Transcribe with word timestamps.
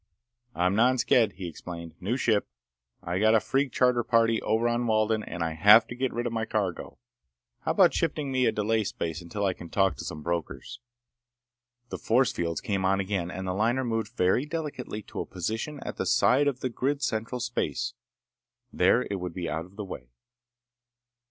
"I'm 0.55 0.73
non 0.75 0.95
sked," 0.95 1.33
he 1.33 1.47
explained. 1.47 1.93
"New 1.99 2.17
ship. 2.17 2.47
I 3.03 3.19
got 3.19 3.35
a 3.35 3.39
freak 3.39 3.71
charter 3.71 4.03
party 4.03 4.41
over 4.41 4.67
on 4.67 4.87
Walden 4.87 5.21
and 5.23 5.43
I 5.43 5.53
have 5.53 5.85
to 5.89 5.95
get 5.95 6.11
rid 6.11 6.25
of 6.25 6.33
my 6.33 6.43
cargo. 6.43 6.97
How 7.65 7.73
about 7.73 7.93
shifting 7.93 8.31
me 8.31 8.41
to 8.45 8.49
a 8.49 8.51
delay 8.51 8.83
space 8.83 9.21
until 9.21 9.45
I 9.45 9.53
can 9.53 9.69
talk 9.69 9.97
to 9.97 10.03
some 10.03 10.23
brokers?" 10.23 10.79
The 11.89 11.99
force 11.99 12.31
fields 12.31 12.61
came 12.61 12.83
on 12.83 12.99
again 12.99 13.29
and 13.29 13.47
the 13.47 13.53
liner 13.53 13.83
moved 13.83 14.17
very 14.17 14.43
delicately 14.47 15.03
to 15.03 15.19
a 15.19 15.25
position 15.27 15.79
at 15.81 15.97
the 15.97 16.07
side 16.07 16.47
of 16.47 16.61
the 16.61 16.69
grid's 16.69 17.05
central 17.05 17.39
space. 17.39 17.93
There 18.73 19.03
it 19.11 19.19
would 19.19 19.35
be 19.35 19.47
out 19.47 19.65
of 19.65 19.75
the 19.75 19.85
way. 19.85 20.09